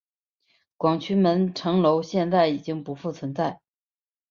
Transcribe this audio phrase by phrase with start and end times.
[0.77, 3.61] 广渠门城楼现在已经不复存在。